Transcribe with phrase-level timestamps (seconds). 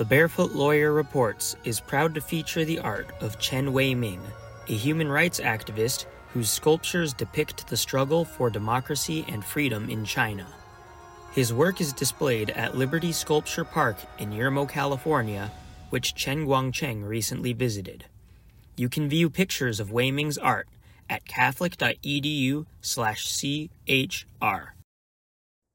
[0.00, 4.22] The Barefoot Lawyer Reports is proud to feature the art of Chen Weiming,
[4.66, 10.46] a human rights activist whose sculptures depict the struggle for democracy and freedom in China.
[11.32, 15.52] His work is displayed at Liberty Sculpture Park in Yermo, California,
[15.90, 18.06] which Chen Guangcheng recently visited.
[18.78, 20.68] You can view pictures of Weiming's art
[21.10, 24.72] at catholic.edu slash chr.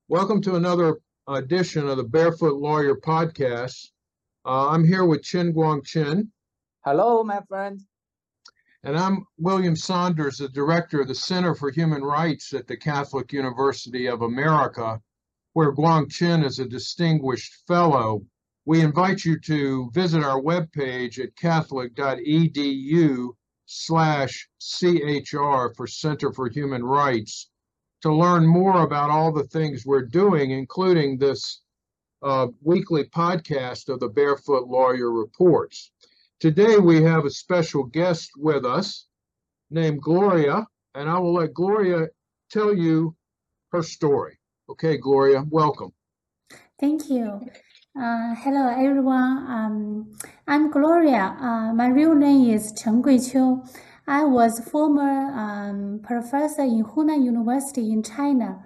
[0.08, 0.98] Welcome to another
[1.28, 3.92] edition of the Barefoot Lawyer Podcast.
[4.46, 6.28] Uh, I'm here with Chen Guangcheng.
[6.86, 7.82] Hello, my friend.
[8.84, 13.34] And I'm William Saunders, the director of the Center for Human Rights at the Catholic
[13.34, 15.02] University of America,
[15.54, 18.24] where Guangcheng is a distinguished fellow.
[18.66, 23.30] We invite you to visit our webpage at catholic.edu
[23.66, 27.50] slash CHR for Center for Human Rights
[28.02, 31.62] to learn more about all the things we're doing, including this
[32.22, 35.92] uh, weekly podcast of the Barefoot Lawyer Reports.
[36.40, 39.08] Today we have a special guest with us
[39.70, 42.08] named Gloria, and I will let Gloria
[42.50, 43.16] tell you
[43.72, 44.38] her story.
[44.70, 45.94] Okay, Gloria, welcome.
[46.80, 47.42] Thank you.
[47.98, 49.38] Uh, hello, everyone.
[49.48, 50.18] Um,
[50.48, 51.38] I'm Gloria.
[51.40, 53.66] Uh, my real name is Chen Guiqiu.
[54.08, 58.65] I was former um, professor in Hunan University in China.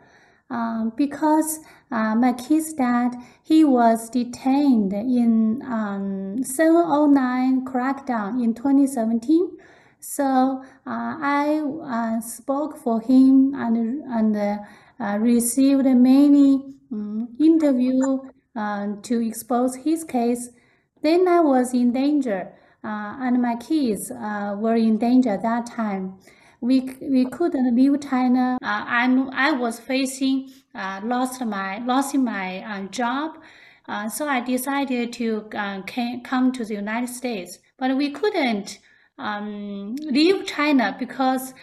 [0.51, 1.59] Um, because
[1.91, 9.57] uh, my kid's dad, he was detained in um, 709 crackdown in 2017.
[9.99, 14.59] So uh, I uh, spoke for him and, and
[14.99, 18.19] uh, received many um, interview
[18.55, 20.49] uh, to expose his case.
[21.03, 22.51] Then I was in danger,
[22.83, 26.17] uh, and my kids were in danger at that time
[26.61, 28.57] we we couldn't leave China.
[28.61, 33.37] Uh, and I was facing uh, lost my lost my uh, job,
[33.87, 35.81] uh, so I decided to uh,
[36.23, 37.59] come to the United States.
[37.77, 38.79] But we couldn't
[39.17, 41.53] um, leave China because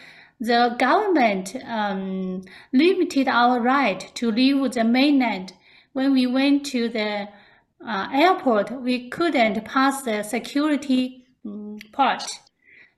[0.41, 5.53] the government um, limited our right to leave the mainland.
[5.93, 7.29] When we went to the
[7.87, 12.23] uh, airport, we couldn't pass the security um, part.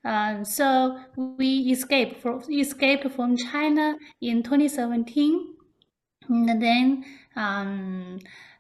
[0.04, 5.54] Uh, so we escaped from escaped from China in 2017,
[6.28, 7.04] and then
[7.36, 8.18] um,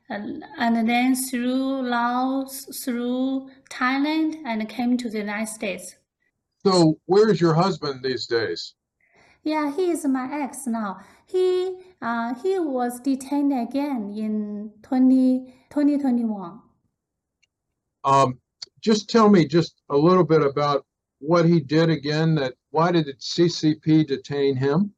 [0.08, 5.96] and, and then through Laos, through Thailand, and came to the United States.
[6.66, 8.74] So where's your husband these days?
[9.44, 10.98] Yeah, he is my ex now.
[11.26, 16.60] He uh, he was detained again in 20, 2021.
[18.04, 18.38] Um,
[18.80, 20.84] just tell me just a little bit about
[21.18, 22.34] what he did again?
[22.36, 24.92] That why did the CCP detain him?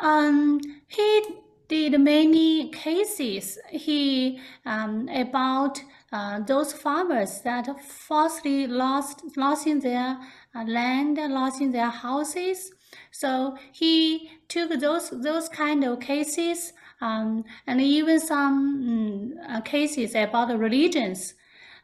[0.00, 1.22] Um, he
[1.68, 3.58] did many cases.
[3.70, 5.80] He um, about
[6.12, 10.18] uh, those farmers that falsely lost losing their
[10.54, 12.72] uh, land, losing their houses.
[13.12, 20.48] So he took those those kind of cases um, and even some um, cases about
[20.48, 21.34] the religions.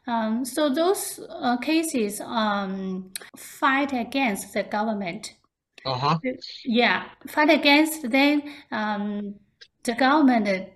[0.07, 5.33] Um, so those uh, cases um, fight against the government.
[5.85, 6.17] Uh-huh.
[6.65, 8.41] Yeah, fight against them.
[8.71, 9.35] Um,
[9.83, 10.69] the government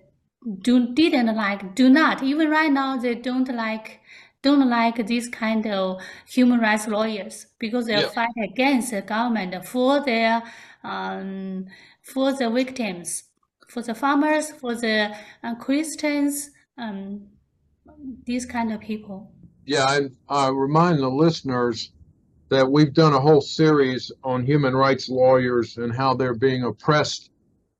[0.61, 3.99] do didn't like do not even right now they don't like
[4.41, 8.09] don't like this kind of human rights lawyers because they yeah.
[8.09, 10.41] fight against the government for their
[10.83, 11.67] um,
[12.01, 13.23] for the victims,
[13.67, 16.49] for the farmers, for the uh, Christians.
[16.77, 17.27] Um,
[18.25, 19.31] these kind of people.
[19.65, 21.91] Yeah, and I remind the listeners
[22.49, 27.31] that we've done a whole series on human rights lawyers and how they're being oppressed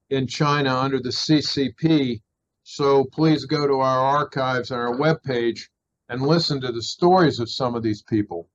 [0.10, 2.22] in China under the CCP.
[2.64, 5.62] So please go to our archives on our webpage
[6.10, 8.48] and listen to the stories of some of these people.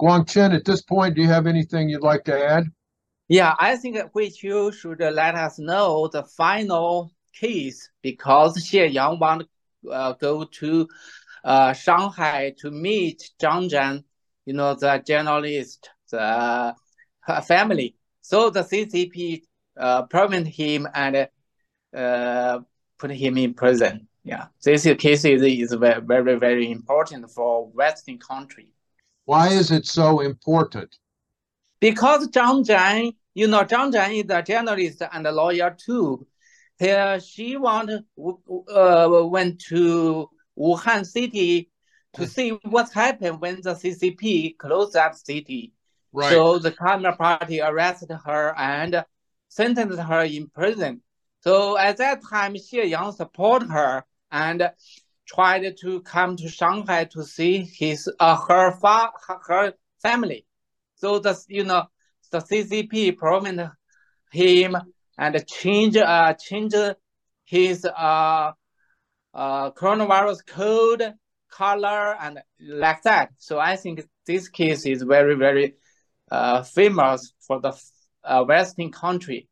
[0.00, 2.64] Guangcheng, at this point, do you have anything you'd like to add?
[3.28, 9.18] Yeah, I think which you should let us know the final case because Xie Yang
[9.18, 9.46] want uh,
[9.84, 10.88] go to
[11.44, 14.04] uh, Shanghai to meet Zhang Zhan,
[14.46, 16.74] you know, the journalist, the
[17.46, 17.96] family.
[18.20, 19.42] So the CCP
[19.78, 21.28] uh, prevent him and
[21.94, 22.60] uh,
[22.98, 24.08] put him in prison.
[24.24, 28.68] Yeah, this case is, is very, very, very important for Western country.
[29.26, 30.96] Why is it so important?
[31.80, 36.26] Because Zhang Zhan, you know, Zhang Zhan is a journalist and a lawyer too.
[36.78, 40.28] Here, she want uh, went to
[40.58, 41.70] Wuhan city
[42.14, 45.72] to see what happened when the CCP closed that city.
[46.12, 46.30] Right.
[46.30, 49.04] So the Communist Party arrested her and
[49.48, 51.02] sentenced her in prison.
[51.40, 54.70] So at that time, Xie Yang supported her and
[55.26, 59.10] tried to come to Shanghai to see his uh, her fa
[59.46, 60.46] her family.
[60.96, 61.84] So the you know
[62.30, 63.70] the CCP promised
[64.30, 64.76] him
[65.18, 66.74] and change uh change
[67.44, 68.52] his uh
[69.34, 71.14] uh coronavirus code
[71.50, 73.30] color and like that.
[73.38, 75.74] So I think this case is very very
[76.30, 77.72] uh famous for the
[78.24, 79.48] uh, Western country.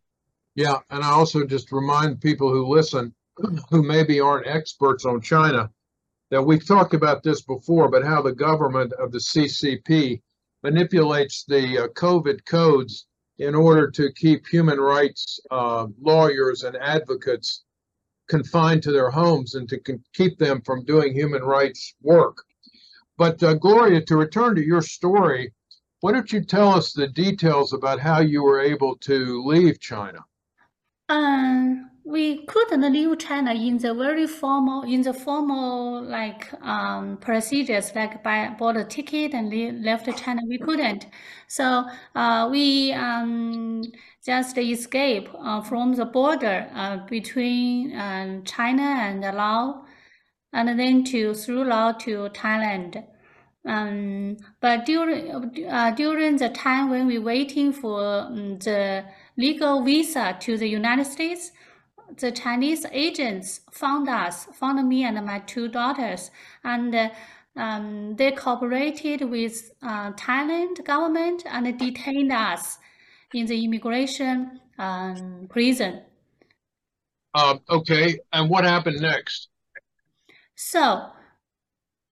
[0.54, 3.14] Yeah, and I also just remind people who listen
[3.70, 5.70] who maybe aren't experts on China
[6.30, 10.20] that we've talked about this before, but how the government of the CCP
[10.62, 13.06] manipulates the uh, COVID codes
[13.42, 17.64] in order to keep human rights uh, lawyers and advocates
[18.28, 19.78] confined to their homes and to
[20.14, 22.44] keep them from doing human rights work.
[23.18, 25.52] But uh, Gloria, to return to your story,
[26.00, 30.24] why don't you tell us the details about how you were able to leave China?
[31.08, 37.94] Um, we couldn't leave China in the very formal, in the formal like um, procedures,
[37.94, 40.42] like buy bought a ticket and left China.
[40.48, 41.06] We couldn't.
[41.46, 41.84] So
[42.14, 43.82] uh, we um,
[44.24, 49.86] just escape uh, from the border uh, between uh, China and Laos,
[50.52, 53.04] and then to through Laos to Thailand.
[53.64, 59.04] Um, but during uh, during the time when we waiting for um, the
[59.36, 61.52] legal visa to the United States,
[62.18, 66.30] the Chinese agents found us, found me and my two daughters,
[66.64, 67.10] and
[67.56, 72.78] um, they cooperated with uh, Thailand government and detained us
[73.34, 76.02] in the immigration um, prison.
[77.34, 79.48] Uh, okay, and what happened next?
[80.54, 81.06] So,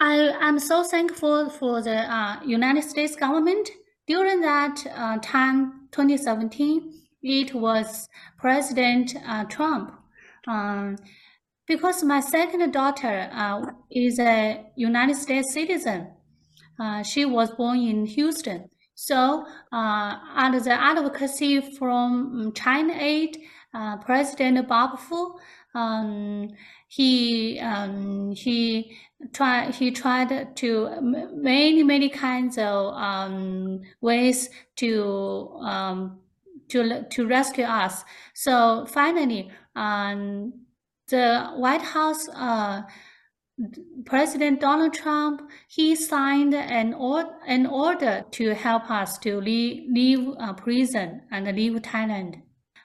[0.00, 3.70] I am so thankful for the uh, United States government
[4.06, 8.08] during that uh, time, 2017 it was
[8.38, 9.92] President uh, Trump.
[10.46, 10.96] Um,
[11.66, 16.08] because my second daughter uh, is a United States citizen.
[16.80, 18.68] Uh, she was born in Houston.
[18.94, 23.38] So, uh, under the advocacy from China Aid,
[23.72, 25.38] uh, President Bob Fu,
[25.74, 26.48] um,
[26.88, 28.96] he um, he
[29.32, 36.18] tried he tried to many many kinds of um, ways to um,
[36.70, 38.04] to, to rescue us.
[38.34, 40.52] So finally, um,
[41.08, 42.82] the White House, uh,
[44.06, 50.28] President Donald Trump, he signed an, or, an order to help us to leave, leave
[50.38, 52.42] uh, prison and leave Thailand.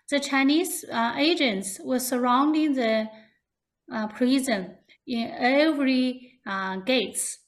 [0.10, 3.10] The Chinese uh, agents were surrounding the
[3.92, 4.76] uh, prison
[5.08, 7.40] in every uh, gates.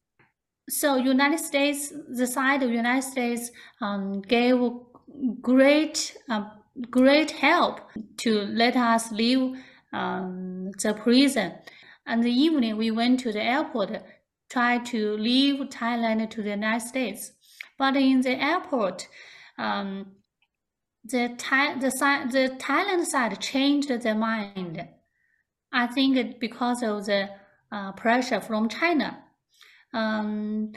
[0.70, 3.52] So United States, the side of United States
[3.82, 4.60] um, gave
[5.42, 6.46] great uh,
[6.90, 7.82] great help
[8.18, 9.58] to let us leave
[9.94, 11.54] um, the prison.
[12.06, 14.04] And the evening we went to the airport,
[14.50, 17.34] try to leave Thailand to the United States.
[17.78, 19.08] But in the airport,
[19.58, 20.14] um,
[21.04, 21.90] the Thai, the
[22.32, 24.88] the Thailand side changed their mind.
[25.72, 27.30] I think because of the
[27.72, 29.24] uh, pressure from China.
[29.94, 30.72] Um,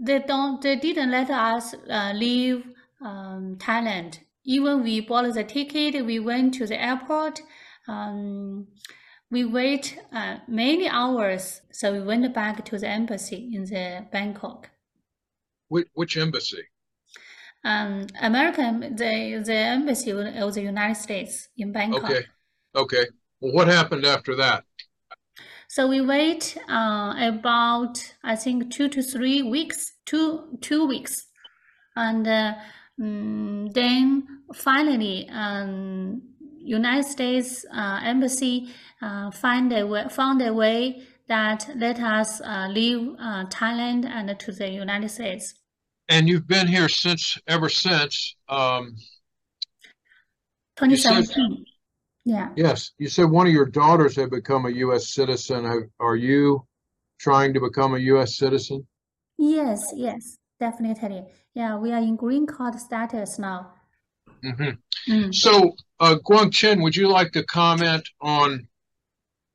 [0.00, 2.64] they don't, they didn't let us uh, leave
[3.00, 4.18] um, Thailand.
[4.44, 7.40] Even we bought the ticket, we went to the airport.
[7.88, 8.66] Um,
[9.30, 14.70] we wait uh, many hours, so we went back to the embassy in the Bangkok.
[15.68, 16.64] Which, which embassy?
[17.64, 22.04] Um, American, the the embassy of the United States in Bangkok.
[22.04, 22.24] Okay,
[22.76, 23.06] okay.
[23.40, 24.64] Well, what happened after that?
[25.68, 31.26] So we wait uh, about I think two to three weeks, two two weeks,
[31.96, 32.54] and uh,
[33.00, 36.22] um, then finally, um,
[36.58, 38.68] United States uh, Embassy
[39.02, 44.38] uh, find a way, found a way that let us uh, leave uh, Thailand and
[44.38, 45.54] to the United States.
[46.08, 48.36] And you've been here since, ever since.
[48.48, 48.94] Um,
[50.76, 51.24] 2017.
[51.24, 51.64] Said,
[52.24, 52.48] yeah.
[52.56, 52.92] Yes.
[52.98, 55.12] You said one of your daughters had become a U.S.
[55.14, 55.90] citizen.
[56.00, 56.66] Are you
[57.18, 58.36] trying to become a U.S.
[58.36, 58.86] citizen?
[59.38, 61.24] Yes, yes, definitely.
[61.54, 63.70] Yeah, we are in green card status now.
[64.44, 65.12] Mm-hmm.
[65.12, 65.34] Mm.
[65.34, 68.66] So, uh, Guangcheng, would you like to comment on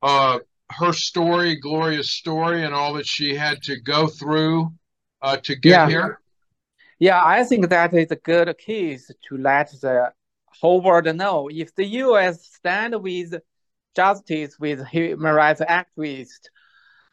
[0.01, 0.39] uh,
[0.72, 4.74] her story, Gloria's story, and all that she had to go through
[5.22, 5.89] uh, to get yeah.
[5.89, 6.22] here?
[7.00, 10.12] Yeah, I think that is a good case to let the
[10.46, 12.46] whole world know if the U.S.
[12.46, 13.36] stand with
[13.96, 16.48] justice with human rights activists,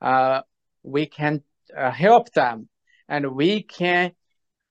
[0.00, 0.42] uh,
[0.82, 1.42] we can
[1.76, 2.68] uh, help them,
[3.08, 4.12] and we can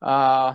[0.06, 0.54] uh,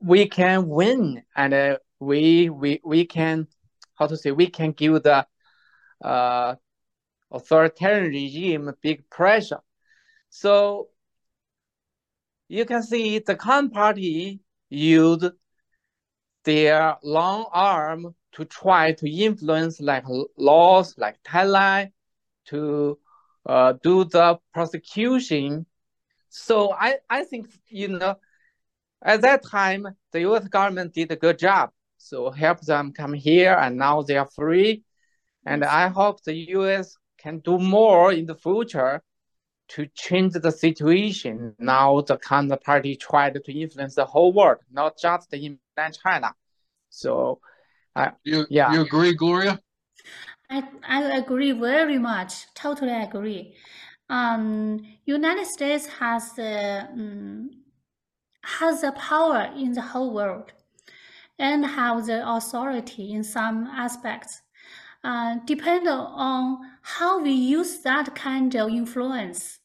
[0.00, 3.46] we can win and uh, we we we can
[3.94, 5.26] how to say we can give the
[6.02, 6.54] uh
[7.30, 9.60] authoritarian regime big pressure.
[10.30, 10.88] So
[12.48, 15.24] you can see the Communist Party used
[16.44, 20.04] their long arm to try to influence like
[20.36, 21.92] Laos like Thailand
[22.46, 22.98] to
[23.46, 25.66] uh, do the prosecution.
[26.34, 28.16] So I, I think, you know,
[29.02, 31.70] at that time, the US government did a good job.
[31.98, 34.82] So help them come here and now they are free.
[35.44, 39.02] And I hope the US can do more in the future
[39.68, 41.54] to change the situation.
[41.58, 45.58] Now the Communist Party tried to influence the whole world, not just in
[46.02, 46.32] China.
[46.88, 47.40] So,
[47.94, 48.72] uh, You, yeah.
[48.72, 49.60] you agree, Gloria?
[50.48, 52.46] I, I agree very much.
[52.54, 53.54] Totally agree.
[54.08, 57.50] Um, United States has the um,
[58.44, 60.52] has the power in the whole world,
[61.38, 64.42] and have the authority in some aspects.
[65.04, 69.58] Uh, depend on how we use that kind of influence.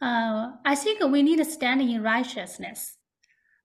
[0.00, 2.96] Uh, I think we need to stand in righteousness.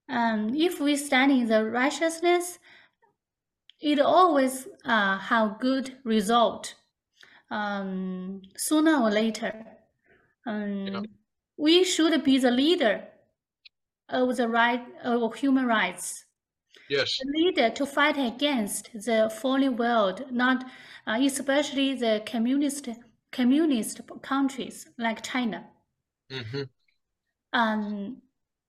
[0.08, 2.60] Um, if we stand in the righteousness,
[3.82, 6.76] it always uh, have good result
[7.50, 9.66] um, sooner or later.
[10.46, 11.02] Um, Yeah.
[11.58, 13.08] We should be the leader
[14.10, 16.26] of the right of human rights,
[16.90, 17.18] Yes.
[17.20, 20.66] the leader to fight against the fallen world, not
[21.08, 22.90] uh, especially the communist
[23.32, 25.68] communist countries like China.
[26.30, 26.64] hmm
[27.54, 28.22] Um,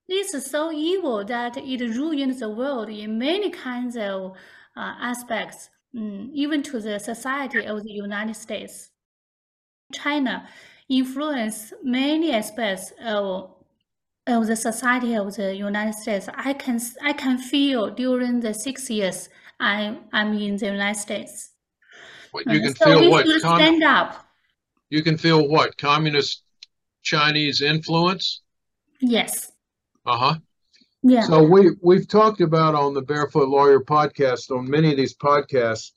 [0.09, 4.33] this is so evil that it ruins the world in many kinds of
[4.77, 8.91] uh, aspects, mm, even to the society of the United States.
[9.93, 10.49] China
[10.89, 13.55] influence many aspects of,
[14.27, 16.29] of the society of the United States.
[16.35, 19.29] I can I can feel during the six years
[19.61, 21.53] I I'm in the United States.
[22.31, 23.27] What, you Uh, can so feel what?
[23.41, 24.27] Com- stand up.
[24.91, 25.77] you can feel what?
[25.79, 26.43] Communist
[27.03, 28.43] Chinese influence?
[29.01, 29.53] Yes.
[30.05, 30.39] Uh-huh.
[31.03, 31.23] Yeah.
[31.23, 35.93] So we we've talked about on the Barefoot Lawyer podcast, on many of these podcasts,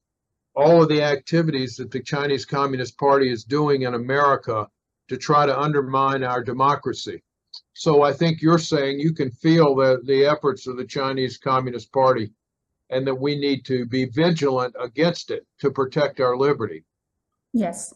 [0.55, 4.67] all of the activities that the Chinese Communist Party is doing in America
[5.09, 7.23] to try to undermine our democracy.
[7.73, 11.91] So I think you're saying you can feel the the efforts of the Chinese Communist
[11.91, 12.31] Party
[12.89, 16.83] and that we need to be vigilant against it to protect our liberty.
[17.53, 17.93] yes.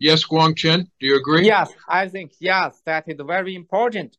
[0.00, 1.46] Yes, Guangcheng, do you agree?
[1.46, 4.18] Yes, I think yes, that is very important.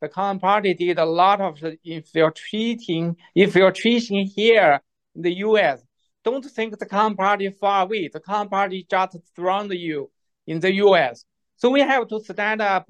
[0.00, 4.80] The Communist Party did a lot of infiltrating, infiltration here
[5.14, 5.82] in the U.S.
[6.24, 8.08] Don't think the Communist Party far away.
[8.08, 10.10] The Communist Party just surround you
[10.46, 11.24] in the U.S.
[11.56, 12.88] So we have to stand up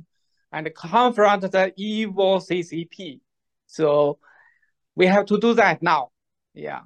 [0.53, 3.21] and confront the evil CCP.
[3.67, 4.19] So
[4.95, 6.11] we have to do that now.
[6.55, 6.81] Yeah.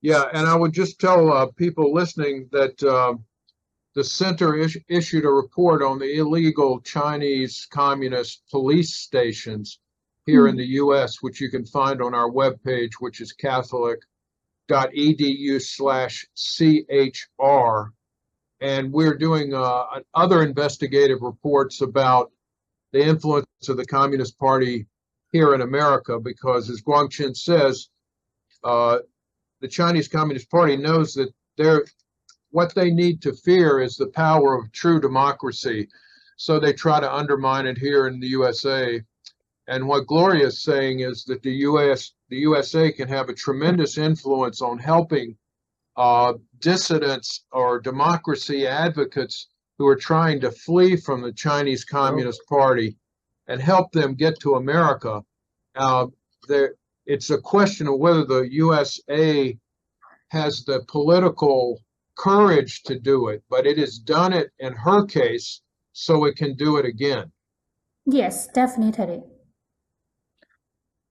[0.00, 3.24] Yeah, and I would just tell uh, people listening that um,
[3.94, 9.78] the center is- issued a report on the illegal Chinese communist police stations
[10.26, 14.02] here in the U.S., which you can find on our webpage, which is catholic.edu
[15.62, 17.92] slash CHR.
[18.60, 19.84] And we're doing uh,
[20.14, 22.32] other investigative reports about
[22.92, 24.86] the influence of the Communist Party
[25.30, 27.88] here in America, because as Guangcheng says,
[28.62, 28.98] uh,
[29.60, 31.84] the Chinese Communist Party knows that they're
[32.54, 35.88] what they need to fear is the power of true democracy.
[36.36, 39.02] So they try to undermine it here in the USA.
[39.66, 43.98] And what Gloria is saying is that the US, the USA can have a tremendous
[43.98, 45.36] influence on helping
[45.96, 52.96] uh, dissidents or democracy advocates who are trying to flee from the Chinese Communist Party
[53.48, 55.24] and help them get to America.
[55.74, 56.06] Uh,
[56.46, 59.58] there, it's a question of whether the USA
[60.28, 61.80] has the political
[62.16, 65.60] courage to do it, but it has done it in her case,
[65.92, 67.30] so it can do it again.
[68.06, 69.22] Yes, definitely.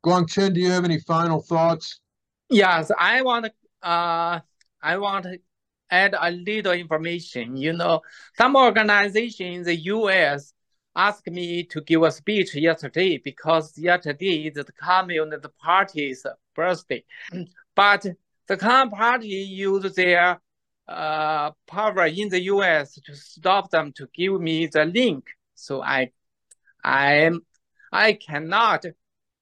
[0.05, 1.99] Guangcheng, do you have any final thoughts?
[2.49, 3.51] Yes, I want to
[3.87, 4.39] uh
[4.81, 5.39] I want to
[5.89, 7.55] add a little information.
[7.55, 8.01] You know,
[8.37, 10.53] some organization in the US
[10.95, 17.03] asked me to give a speech yesterday because yesterday is the Communist Party's birthday.
[17.75, 18.05] But
[18.47, 20.39] the Communist Party used their
[20.87, 25.27] uh, power in the US to stop them to give me the link.
[25.55, 26.11] So I
[26.83, 27.45] I am
[27.91, 28.85] I cannot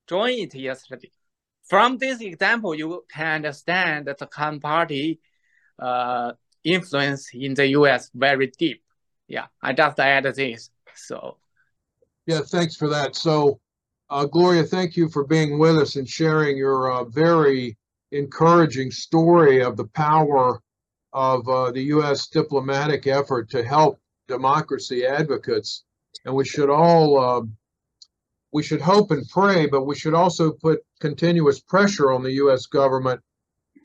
[0.07, 1.11] join it yesterday.
[1.63, 5.19] From this example, you can understand that the Communist Party
[5.79, 6.33] uh,
[6.63, 8.11] influence in the U.S.
[8.13, 8.83] very deep.
[9.27, 10.69] Yeah, I just add this.
[10.95, 11.37] So
[12.25, 13.15] Yeah, thanks for that.
[13.15, 13.59] So,
[14.09, 17.77] uh, Gloria, thank you for being with us and sharing your uh, very
[18.11, 20.61] encouraging story of the power
[21.13, 22.27] of uh, the U.S.
[22.27, 25.83] diplomatic effort to help democracy advocates,
[26.25, 27.41] and we should all uh,
[28.51, 32.65] we should hope and pray, but we should also put continuous pressure on the U.S.
[32.65, 33.21] government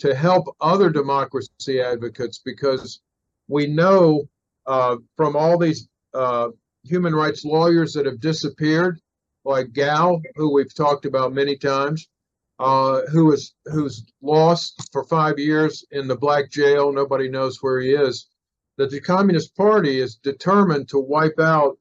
[0.01, 3.01] to help other democracy advocates because
[3.49, 4.29] we know
[4.67, 6.49] uh, from all these uh,
[6.85, 9.01] human rights lawyers that have disappeared,
[9.45, 12.09] like Gao, who we've talked about many times,
[12.59, 16.93] uh, who is who's lost for five years in the black jail.
[16.93, 18.29] Nobody knows where he is.
[18.79, 21.79] That the Communist Party is determined to wipe out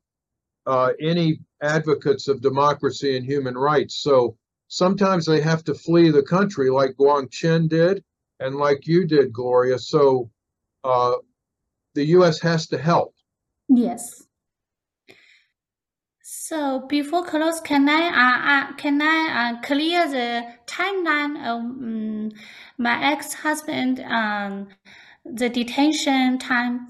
[0.66, 3.96] uh, any advocates of democracy and human rights.
[3.96, 8.04] So sometimes they have to flee the country, like Guangcheng did,
[8.40, 9.78] and like you did, Gloria.
[9.78, 10.30] So
[10.84, 11.16] uh,
[11.96, 12.40] the U.S.
[12.42, 13.14] has to help.
[13.68, 14.25] Yes.
[16.48, 22.32] So before close, can I uh, uh can I uh, clear the timeline of um,
[22.78, 24.68] my ex-husband um
[25.26, 26.86] the detention time?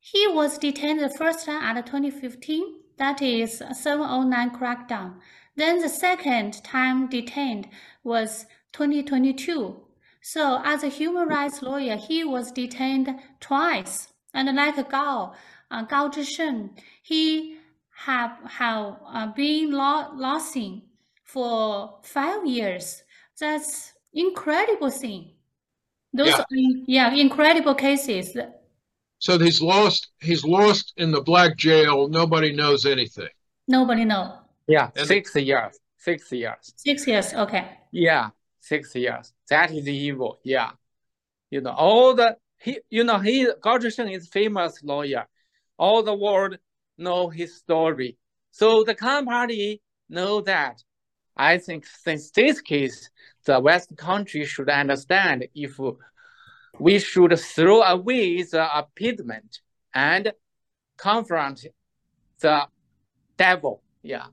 [0.00, 2.64] He was detained the first time at 2015.
[2.98, 5.20] That is 709 crackdown.
[5.54, 7.68] Then the second time detained
[8.02, 9.80] was 2022.
[10.22, 14.08] So as a human rights lawyer, he was detained twice.
[14.34, 15.34] And like Gao,
[15.70, 16.70] uh, Gao Zhisheng,
[17.00, 17.55] he
[17.96, 20.82] have have uh, been lo- losing
[21.24, 23.02] for five years.
[23.40, 25.32] That's incredible thing.
[26.12, 26.40] Those Yeah.
[26.40, 26.46] are,
[26.86, 28.36] yeah, incredible cases.
[29.18, 30.10] So he's lost.
[30.20, 32.08] He's lost in the black jail.
[32.08, 33.28] Nobody knows anything.
[33.66, 34.38] Nobody know.
[34.68, 35.78] Yeah, And- six years.
[35.98, 36.72] Six years.
[36.76, 37.34] Six years.
[37.34, 37.64] Okay.
[37.90, 39.32] Yeah, six years.
[39.50, 40.38] That is evil.
[40.44, 40.70] Yeah.
[41.50, 45.26] You know, all the he you know he Gao Zhisheng is famous lawyer.
[45.78, 46.58] All the world
[46.98, 48.16] know his story.
[48.50, 50.82] So the Communist Party know that.
[51.36, 53.10] I think since this case,
[53.44, 55.78] the West country should understand if
[56.78, 59.60] we should throw away the appeasement
[59.94, 60.32] and
[60.96, 61.66] confront
[62.40, 62.66] the
[63.36, 63.82] devil.
[64.02, 64.26] Yeah.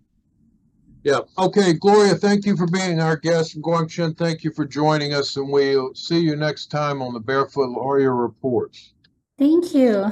[1.04, 1.20] Yeah.
[1.38, 3.56] Okay, Gloria, thank you for being our guest.
[3.56, 5.36] And Guangcheng, thank you for joining us.
[5.36, 8.94] And we'll see you next time on the Barefoot Lawyer Reports.
[9.38, 10.12] Thank you.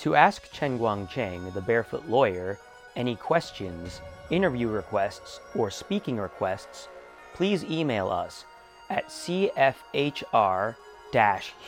[0.00, 2.58] To ask Chen Guangcheng, the barefoot lawyer,
[2.96, 6.88] any questions, interview requests, or speaking requests,
[7.34, 8.46] please email us
[8.88, 10.74] at cfhr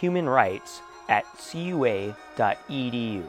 [0.00, 3.24] human rights at cua.edu.